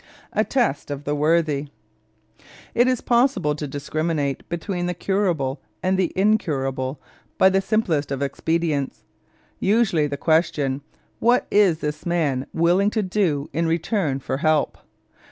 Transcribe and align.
A 0.33 0.43
TEST 0.43 0.89
OF 0.89 1.03
THE 1.03 1.13
WORTHY 1.13 1.67
It 2.73 2.87
is 2.87 3.01
possible 3.01 3.53
to 3.53 3.67
discriminate 3.67 4.49
between 4.49 4.87
the 4.87 4.95
curable 4.95 5.61
and 5.83 5.95
the 5.95 6.11
incurable 6.15 6.99
by 7.37 7.49
the 7.49 7.61
simplest 7.61 8.11
of 8.11 8.23
expedients. 8.23 9.03
Usually 9.59 10.07
the 10.07 10.17
question, 10.17 10.81
What 11.19 11.45
is 11.51 11.81
this 11.81 12.03
man 12.03 12.47
willing 12.51 12.89
to 12.89 13.03
do 13.03 13.47
in 13.53 13.67
return 13.67 14.17
for 14.17 14.37
help? 14.37 14.79